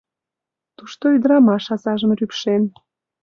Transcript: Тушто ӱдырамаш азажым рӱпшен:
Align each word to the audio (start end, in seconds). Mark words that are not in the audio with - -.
Тушто 0.77 1.03
ӱдырамаш 1.15 1.65
азажым 1.73 2.11
рӱпшен: 2.17 2.63